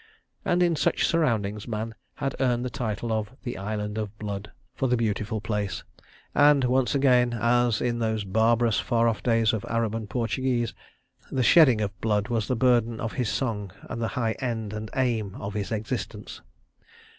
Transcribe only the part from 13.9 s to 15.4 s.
and the high end and aim